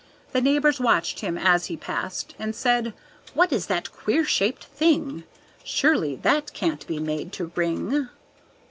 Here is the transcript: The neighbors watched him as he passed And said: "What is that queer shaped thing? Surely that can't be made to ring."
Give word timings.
The 0.31 0.41
neighbors 0.41 0.79
watched 0.79 1.19
him 1.19 1.37
as 1.37 1.67
he 1.67 1.77
passed 1.77 2.33
And 2.39 2.55
said: 2.55 2.95
"What 3.35 3.53
is 3.53 3.67
that 3.67 3.91
queer 3.91 4.25
shaped 4.25 4.63
thing? 4.63 5.25
Surely 5.63 6.15
that 6.23 6.53
can't 6.53 6.87
be 6.87 6.97
made 6.97 7.31
to 7.33 7.51
ring." 7.53 8.09